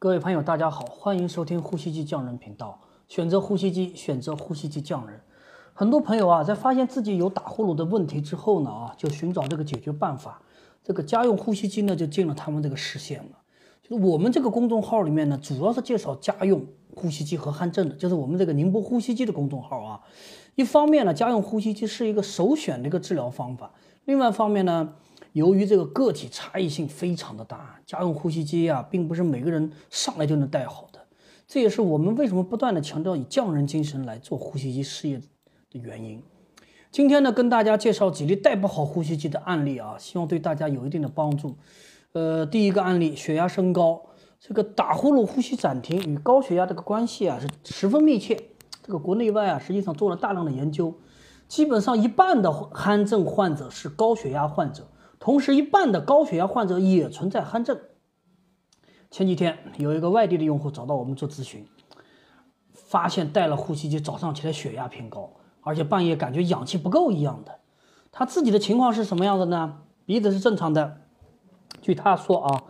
[0.00, 2.80] 各位朋友，大家好，欢迎收听呼吸机匠人频道。
[3.08, 5.20] 选择呼吸机，选择呼吸机匠人。
[5.74, 10.40] 很多朋友啊，在发现自己有打呼噜的问题之后呢，啊，就寻找这个解决办法。
[10.84, 13.38] 这个家用呼吸机呢，就进了他们这个视线了。
[13.82, 20.00] 就是我们这个公众号里面呢，主要是介绍家用呼吸机和鼾症的，就是我们这个宁波呼吸机的公众号啊。
[20.54, 23.72] 一方面呢，家用呼吸机是一个首选的一个治疗方法；
[24.04, 24.94] 另外一方面呢，
[25.32, 31.00] 由于这个个体差异性非常的大，家用呼吸机啊，并不是每个人上来就能带好的。
[31.46, 36.22] 这也是我们为什么不断的强调以匠人精神来做呼吸机事业的原因。
[36.90, 41.56] 今天呢，跟大家介绍几例带不好呼吸机的案例啊，希望对大家有一定的帮助。
[42.12, 44.02] 呃，第一个案例，血压升高，
[44.40, 48.38] 这个打呼噜、呼吸暂停与高血压这个关系啊是十分密切。
[48.82, 50.94] 这个国内外啊，实际上做了大量的研究，
[51.46, 57.78] 基本上一半的鼾症患者是高血压患者，同时一半的高血压患者也存在鼾症。
[59.10, 61.66] 前几天有一个外地的用户找到我们做咨询，
[62.72, 67.58] 发现戴了呼吸机，早上起来血压偏高，而且半夜感觉氧气不够一样的。
[68.12, 69.82] 他自己的情况是什么样的呢？
[70.04, 71.00] 鼻子是正常的，
[71.80, 72.64] 据他说啊，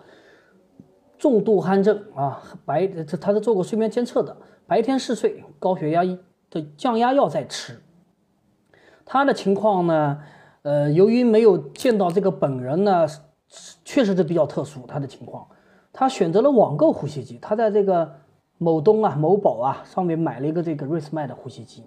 [1.18, 6.02] 重度鼾症啊，白这他是做过睡眠监测的，白天嗜睡，高血压
[6.50, 7.80] 的降压药在吃。
[9.04, 10.20] 他的情况呢，
[10.68, 13.06] 呃，由于没有见到这个本人呢，
[13.86, 15.48] 确实是比较特殊，他的情况。
[15.94, 18.16] 他选择了网购呼吸机，他在这个
[18.58, 21.84] 某东啊、某宝啊上面买了一个这个瑞斯麦的呼吸机，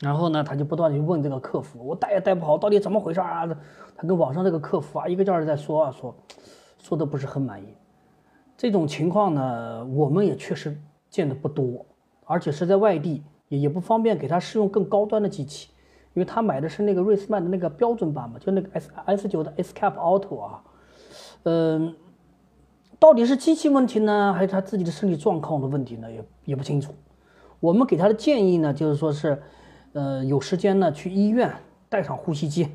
[0.00, 3.46] 然后呢，他就不断的去问这个客服，我带也带不好，到底怎么回事啊？
[3.94, 6.12] 他跟网上这个客服啊一个劲儿在说啊说，
[6.82, 7.66] 说的不是很满意。
[8.56, 10.76] 这种情况呢，我们也确实
[11.08, 11.86] 见的不多，
[12.24, 15.70] 而且是在外地，也也不方便给他试用更高端的机器，
[16.14, 20.62] 因为他买的是那个瑞斯曼的那个标准版嘛，就那个 S S 九的 escap Auto 啊，
[21.44, 21.96] 嗯。
[22.98, 26.12] 到底是机器问题呢，还是他自己的身体状况的问题呢？
[26.12, 26.94] 也也不清楚。
[27.58, 29.42] 我们给他的建议呢，就是说是，
[29.94, 31.50] 呃，有时间呢去医院
[31.88, 32.68] 带上呼吸机，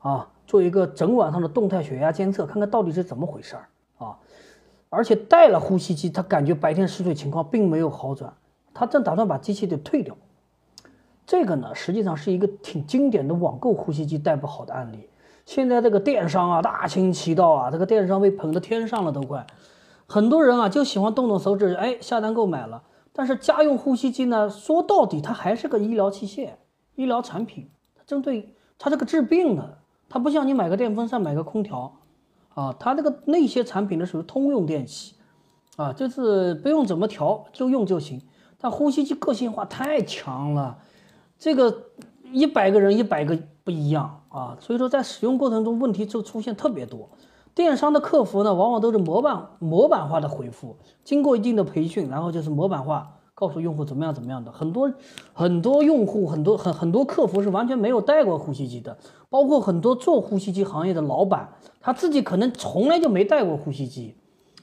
[0.00, 4.18] 啊，做一个整晚上的动态血压监测，看看到底是怎么回事儿啊。
[4.90, 8.34] 而且带了呼吸机，他感觉白天嗜睡情况并没有好转，
[8.74, 10.14] 他正打算把机器给退掉。
[11.30, 15.08] 这个呢，实际上是一个挺经典的网购呼吸机带不好的案例。
[15.46, 19.46] 现在这个电商啊，大行其道啊，这个电商被捧得天上了都快。
[20.08, 22.82] 很多人啊就喜欢动动手指，哎，下单购买了。
[23.12, 26.54] 但是家用呼吸机呢，说到底它还是个医疗器械、
[26.96, 32.00] 医疗产品，它针对它这个治病的，它不像你买个电风扇、买个空调，
[32.54, 35.14] 啊，它这个那些产品呢属于通用电器，
[35.76, 38.20] 啊，就是不用怎么调就用就行。
[38.60, 40.78] 但呼吸机个性化太强了，
[41.40, 41.86] 这个
[42.30, 47.08] 一百个人一百个不一样啊，所以说在使用过程中问题就出现特别多。
[47.54, 54.52] 电商的客服呢，往往都是模板模板化的回复，经过一定的培训，然后就是模板化告诉用户怎么样怎么样的。
[54.52, 54.92] 很多
[55.32, 58.98] 很多用户，很多很很多客服是完全没有带过呼吸机的，
[59.30, 64.14] 包括很多做呼吸机行业的老板，他自己可能从来就没带过呼吸机。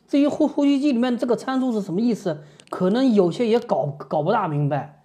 [0.08, 2.38] 至于呼呼吸机里面这个参数是什么意思，
[2.70, 4.97] 可能有些也搞搞不大明白。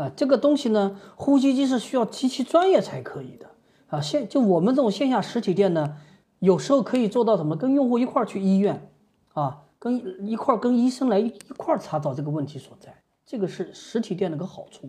[0.00, 3.50] 啊，这个东西呢，呼吸机是需要极其专业才可以的。
[3.88, 5.96] 啊，线就我们这种线下实体店呢。
[6.38, 7.54] 有时候可以做到什么？
[7.54, 8.90] 跟用户一块儿去医院，
[9.34, 14.88] 啊，跟一块儿跟医生来一块儿查找这个问题所在，这个是实体店的个好处。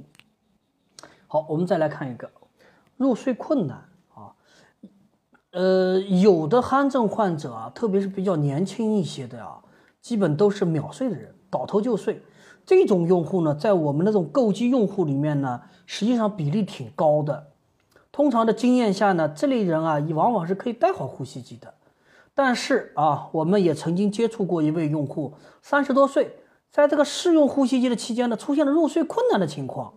[1.27, 2.31] 好，我们再来看一个
[2.95, 3.83] 入睡困难
[4.15, 4.31] 啊，
[5.51, 9.61] 呃，有的鼾症患者啊，特别是比较年轻一些的啊，
[9.99, 12.21] 基本都是秒睡的人，倒头就睡。
[12.65, 17.47] 这种用户呢，在我们那种购机用户里面呢，实际上比例挺高的。
[18.11, 21.73] 通常的经验下呢，这类人啊，往往是可以带好呼吸机的。
[22.33, 26.37] 但是啊，我们也曾经接触过一位用户，三十多岁，
[26.69, 29.93] 在这个试用呼吸机的期间呢，出现了入睡困难的情况，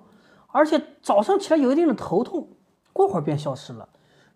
[0.49, 2.49] 而且早上起来有一定的头痛，
[2.93, 3.89] 过会儿便消失了。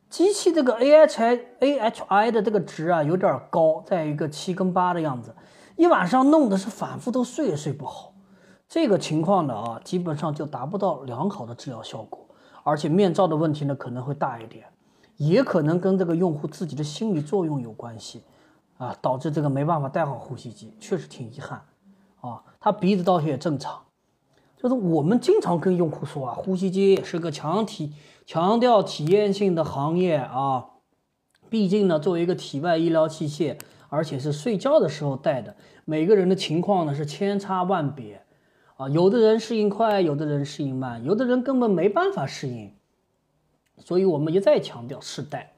[0.08, 5.34] 机器这个 AHI AHI 的这个值啊，有点高，在一个七跟八的样子，
[5.76, 8.14] 一晚上弄的是反复都睡也睡不好。
[8.68, 12.26] 这个情况呢啊，基本上就达不到良好的治疗效果。
[12.64, 14.66] 而且面罩的问题呢可能会大一点，
[15.16, 18.22] 也可能跟这个用户自己的心理作用有关系，
[18.76, 21.62] 啊，导致这个没办法戴好呼吸机，确实挺遗憾，
[22.20, 23.80] 啊，他鼻子倒是也正常，
[24.54, 27.94] 就是我们经常跟用户说啊，呼吸机是个强体
[28.26, 30.66] 强调体验性的行业啊，
[31.48, 35.56] 毕竟呢作为一个体外医疗器械，而且是睡觉的时候戴的，
[35.86, 38.22] 每个人的情况呢是千差万别。
[38.78, 42.72] 啊，有的人适应快，有的人适应慢，有的人根本没办法适应，
[43.76, 45.54] 所以我们一再强调试戴，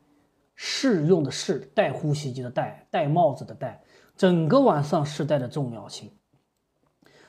[0.55, 3.82] 适用的适戴呼吸机的戴，戴帽子的戴，
[4.17, 6.11] 整个晚上试戴的重要性。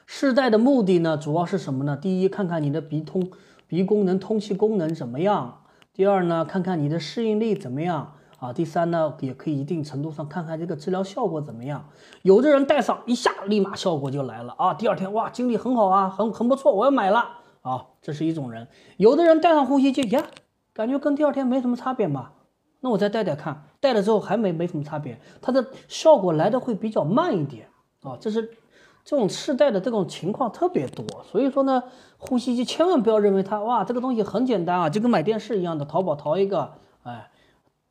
[0.05, 1.97] 试戴的目的呢，主要是什么呢？
[1.97, 3.29] 第一，看看你的鼻通
[3.67, 11.87] 鼻功能、通气功能怎么样；第二呢，看看你的适应力怎么样啊；第三呢，也可以一定程度上看看这个治疗效果怎么样。
[12.23, 17.23] 有的人戴上一下，立马效果就来了啊，第二天哇，精力很好啊，很很不错，我要买了
[17.61, 18.67] 啊，这是一种人。
[18.97, 20.25] 有的人戴上呼吸机呀，
[20.73, 22.31] 感觉跟第二天没什么差别嘛，
[22.79, 27.67] 那我再戴戴看，戴了之后还没没什么差别，它的效果来的会比较慢一点
[28.01, 28.57] 啊，这是。
[29.03, 31.81] 这种试戴的这种情况特别多，所以说呢，
[32.19, 37.30] 呼吸机千万不要认为它哇，这个东西很简单啊，就跟买电视一样的，淘宝淘一个，哎，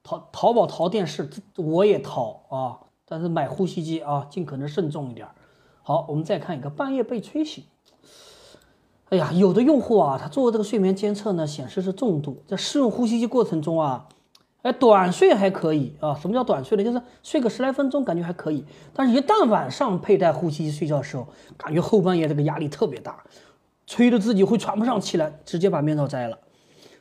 [0.02, 5.29] 淘淘宝淘电视，我也淘啊，但是买呼吸机啊，尽可能慎重一点。
[5.82, 7.64] 好，我们再看一个半夜被吹醒，
[9.08, 14.08] 哎呀，有的用户啊，他做这个睡眠监测呢，显示是重度，在试用呼吸机过程中啊。
[14.62, 16.14] 哎，短睡还可以啊？
[16.14, 16.85] 什么叫短睡呢？
[16.85, 18.62] 就是睡个十来分钟，感觉还可以。
[18.93, 21.26] 但是，一旦晚上佩戴呼吸机睡觉的时候，
[21.56, 23.25] 感觉后半夜这个压力特别大，
[23.87, 26.38] 吹得自己会喘不上气来，直接把面罩摘了，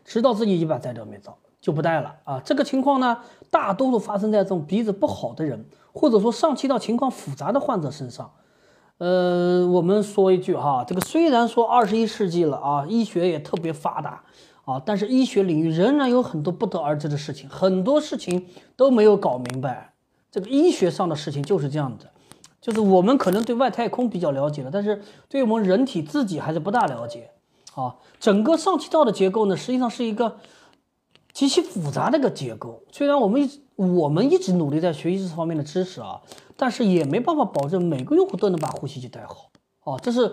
[0.05, 1.37] 直到自己一把摘掉面罩
[1.69, 2.41] 就不戴了啊。
[2.43, 3.19] 这个情况呢，
[3.51, 5.63] 大多数发生在这种鼻子不好的人，
[5.93, 8.31] 或者说上气道情况复杂的患者身上。
[8.97, 14.23] 呃，我们说一句哈，这个虽然说二十一世纪了啊，医学也特别发达。
[14.65, 18.45] 啊，但是医学领域仍然有很多不得而知的事情，很多事情
[18.75, 19.93] 都没有搞明白。
[20.29, 22.05] 这个医学上的事情就是这样的，
[22.61, 27.31] 就是我们可能对外太空比较了解了，但是对我们人体自己还是不大了解。
[27.73, 30.37] 啊，整个上气道的结构呢，实际上是一个
[31.39, 32.83] 极其复杂的一个结构。
[32.91, 36.19] 虽然我们一直我们一直努力在学习这方面的知识啊，
[36.57, 39.49] 但是也没办法保证每个用户都能把呼吸机带好。
[39.85, 40.29] 啊，这是。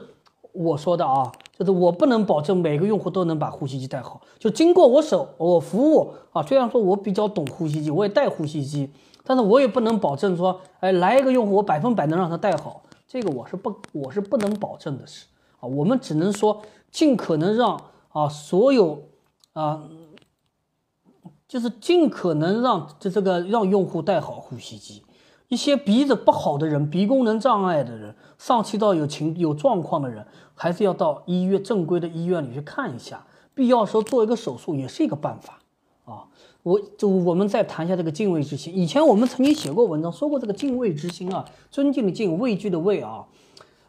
[0.52, 4.22] 我说的啊，就是我不能保证每个用户都能把呼吸机带好。
[4.38, 6.42] 就经过我手，我服务啊。
[6.42, 8.90] 虽然说我比较懂呼吸机，我也带呼吸机，
[9.22, 12.82] 但是我也不能保证说，哎，来一个用户，我百分百能让他带好。
[13.06, 15.26] 这个我是不，我是不能保证的事
[15.60, 15.68] 啊。
[15.68, 19.02] 我们只能说尽可能让啊所有
[19.52, 19.82] 啊，
[21.48, 25.02] 就是尽可能让这这个让用户戴好呼吸机。
[25.48, 35.60] 一些鼻子不好的人，鼻功能障碍的人，上气道有情有状况的人，还是要到医院正规的医院里去看一下，必要时候做一个手术也是一个办法
[36.04, 36.24] 啊。
[36.64, 38.76] 我就我们再谈一下这个敬畏之心。
[38.76, 43.24] 以前我们曾经写过文章说过这个敬畏之心啊，尊敬的敬，畏惧的畏啊，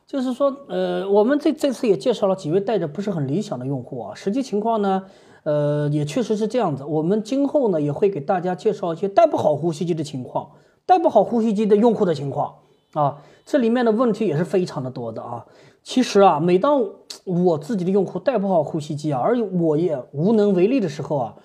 [0.06, 4.14] 就是说，呃，我们这这次也介绍了几位戴着不是很理想的用户啊。
[4.14, 5.06] 实际情况呢，
[5.48, 6.84] 呃，也确实是这样子。
[6.84, 10.52] 我们今后呢也会给大家介绍一些戴不好呼吸机的情况。
[10.86, 12.54] 戴不好呼吸机的用户的情况
[12.92, 15.46] 啊，这里面的问题也是非常的多的啊。
[15.84, 16.84] 其实啊，每当
[17.24, 21.36] 我自己的用户戴不好呼吸机啊，而我也无能为力的时候啊，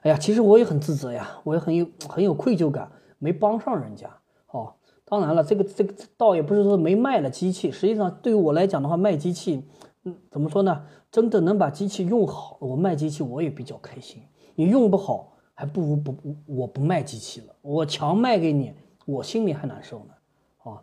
[0.00, 4.08] 哎呀，其实我也很自责呀，我也很有很有愧疚感，没帮上人家。
[4.50, 4.72] 哦，
[5.04, 9.62] 当然了，这个这个倒也不是说没卖了机器，实际上对于我来讲的话，卖机器，
[10.04, 10.84] 嗯，怎么说呢？
[11.10, 14.22] 真的能把机器用好，我卖机器我也比较开心。
[14.54, 16.14] 你用不好，还不如不
[16.46, 18.72] 我不卖机器了，我强卖给你。
[19.04, 20.14] 我心里还难受呢，
[20.62, 20.82] 啊，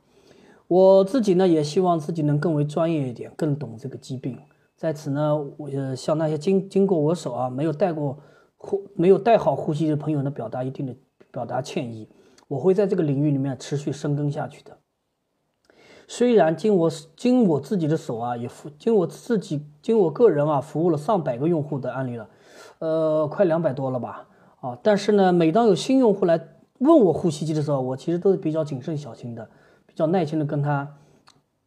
[0.68, 4.38] 我自己呢也希望自己能更为专业一点，更懂这个疾病。
[4.76, 8.20] 在此呢，我呃向那些经经过我手啊没有戴过
[8.58, 10.96] 呼没有戴好呼吸的朋友呢，表达一定的
[11.32, 12.10] 表达歉意。
[12.48, 14.78] 我会在这个领域里面持续深耕下去的。
[16.10, 22.28] 虽然经我经我自己的手啊，也服经我自己经我个人啊服务了上百个用户的案例了，
[22.80, 24.28] 呃，快两百多了吧，
[24.60, 26.42] 啊，但是呢，每当有新用户来。
[26.80, 29.50] 问我呼吸机的时候，我其实都是比较谨慎小心的，
[29.86, 30.96] 比较耐心的跟他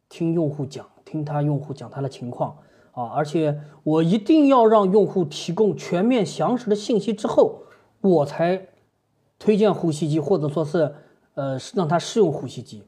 [0.08, 2.56] 听用户讲，听他用户讲他的情况
[2.92, 7.64] 啊，而且我一定要让用户提供全面详实的信息之后，
[8.00, 8.68] 我才
[9.38, 10.94] 推荐呼吸机，或者说是
[11.34, 12.82] 呃让他试用呼吸机。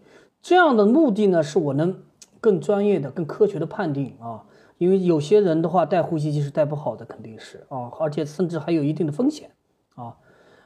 [0.45, 2.03] 这样的目的呢，是我能
[2.39, 4.45] 更专业的、更科学的判定啊，
[4.77, 9.53] 因为有些人的话戴呼吸机是戴不好的，肯定是啊，而且甚至还有一定的风险
[9.95, 10.19] 啊。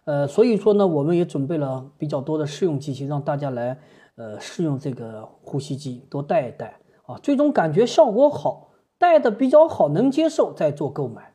[0.02, 3.78] 呃，所以说呢，我们也准备了比较多的试用机器，让大家来
[4.16, 11.35] 呃试用这个呼吸机，多戴一戴啊，最终感觉效果好，戴的比较好，能接受再做购买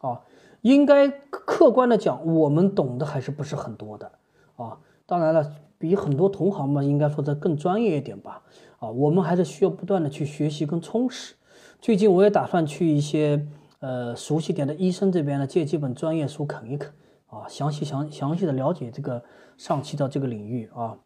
[0.00, 0.22] 啊。
[0.62, 4.10] 应该客观的讲，我们懂的还是不是很多的
[4.56, 4.78] 啊。
[5.06, 5.52] 当然了，
[5.84, 8.42] 比很多同行嘛，应该说的更专业一点吧
[8.78, 8.88] 啊。
[8.88, 11.34] 我们还是需要不断的去学习跟充实。
[11.78, 13.46] 最近我也打算去一些
[13.80, 16.90] 呃熟悉点的医生这边呢，借几本专业书啃一啃。
[17.26, 19.22] 啊，详细详详细的了解这个
[19.58, 20.96] 上气道这个领域啊，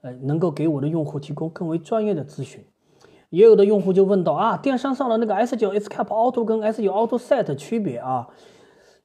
[0.00, 2.64] 呃，能够给我的用户提供更为专业的咨询。
[3.28, 8.28] 也有的用户就问到啊，电商上的那个 S 九 S Cap Auto 跟 S 九 Auto Set 区别啊？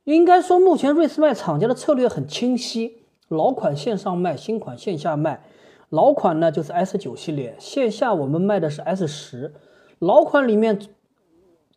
[0.05, 5.43] 应该说目前瑞思迈厂家的策略很清晰，老款线上卖，新款线下卖。
[5.89, 9.53] 老款呢就是 S 九系列，线下我们卖的是 S 十。
[9.99, 10.79] 老款里面，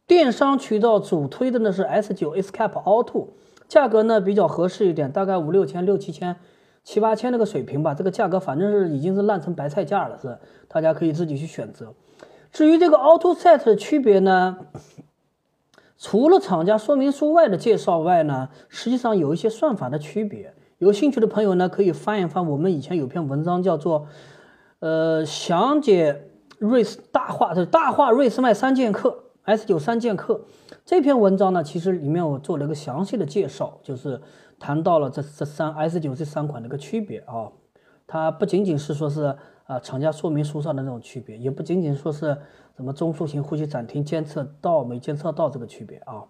[0.06, 3.28] 电商渠道主推的呢是 S 九 Escape Auto，
[3.68, 6.36] 价格呢比较合适一点，大概五六千、六七千、
[6.82, 7.94] 七八千那个水平吧。
[7.94, 10.38] 这个价格反正是已经是烂成白菜价了，是
[10.68, 11.94] 大家可以自己去选择。
[12.52, 14.58] 至于这个 Auto Set 的区别呢，
[15.96, 20.52] 除了厂家说明书外的介绍外呢，实际上有一些算法的区别。
[20.80, 24.06] 有兴趣的朋友呢，可以翻一翻我们以前有篇文章，叫做
[24.80, 30.46] “呃详解瑞斯大话”是大话瑞斯麦三剑客 S 九三剑客
[30.86, 34.22] 这篇文章呢，其实里面我做了一个详细的介绍，就是
[34.58, 37.52] 谈到了这这三 S 九这三款的一个区别啊。
[38.06, 42.38] 它不仅仅是说是啊厂家说明书上的那种区别，也不仅仅说是
[42.74, 46.24] 什么中枢型呼吸暂停监测到没监测到这个区别啊。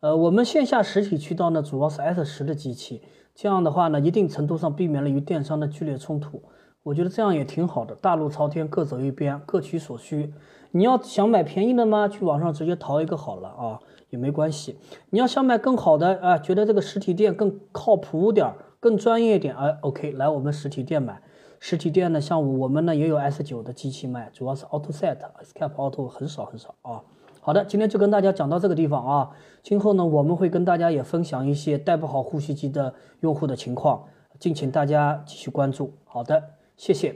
[0.00, 3.02] 呃，我们线下实体渠道呢，主要是 S 十的机器。
[3.36, 6.42] 这样的话呢，一定程度上避免了与电商的剧烈冲突，
[6.82, 7.94] 我觉得这样也挺好的。
[7.94, 10.32] 大路朝天，各走一边，各取所需。
[10.70, 12.08] 你要想买便宜的吗？
[12.08, 13.78] 去网上直接淘一个好了啊，
[14.08, 14.78] 也没关系。
[15.10, 21.20] 你要想买更好的啊，觉得这个实体店更靠谱点儿，更专业点，哎，OK，来我们实体店买。
[21.60, 27.02] 实体店呢，像我们呢也有 S 九的机器卖，主要是 Auto Set，Escape Auto 很少很少啊。
[27.46, 29.30] 好的，今天就跟大家讲到这个地方啊。
[29.62, 34.02] 今后呢，我们会跟大家也分享一些带不好呼吸机的用户的情况，
[34.40, 35.92] 敬请大家继续关注。
[36.06, 36.42] 好的，
[36.76, 37.14] 谢谢。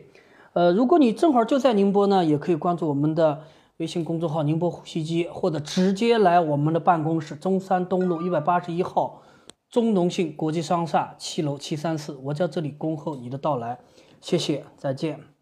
[0.53, 3.41] 呃，如果你正好就在宁波呢，也可以关注我们的
[3.79, 9.23] 微信公众号“宁波呼吸机”，或者直接来我们的办公室，中山东路一百八十一号
[9.69, 13.81] 中农信国际商厦七楼七三四，我在这里恭候你的到来。
[14.21, 15.40] 谢谢，再见。